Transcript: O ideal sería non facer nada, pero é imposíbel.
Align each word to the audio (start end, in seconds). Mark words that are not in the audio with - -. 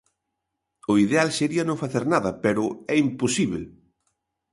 O 0.91 0.93
ideal 1.05 1.29
sería 1.39 1.63
non 1.67 1.81
facer 1.83 2.03
nada, 2.13 2.31
pero 2.43 2.63
é 2.93 2.95
imposíbel. 3.07 3.63